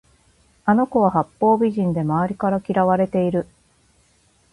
[0.65, 3.45] あの子は八方美人で周りから嫌われている